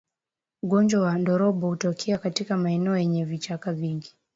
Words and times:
Ugonjwa 0.63 1.01
wa 1.01 1.17
ndorobo 1.17 1.67
hutokea 1.69 2.17
katika 2.17 2.57
maeneo 2.57 2.97
yenye 2.97 3.25
vichaka 3.25 3.73
vingi 3.73 4.15